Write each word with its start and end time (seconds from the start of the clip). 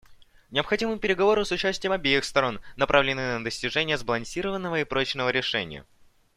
Необходимы 0.49 0.97
переговоры 0.97 1.45
с 1.45 1.51
участием 1.51 1.91
обеих 1.91 2.23
сторон, 2.25 2.59
направленные 2.75 3.37
на 3.37 3.43
достижение 3.43 3.99
сбалансированного 3.99 4.79
и 4.79 4.83
прочного 4.83 5.29
решения. 5.29 5.85